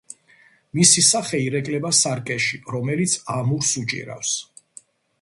მისი 0.79 1.03
სახე 1.07 1.41
ირეკლება 1.49 1.93
სარკეში, 1.99 2.61
რომელიც 2.79 3.17
ამურს 3.39 3.79
უჭირავს. 3.87 4.37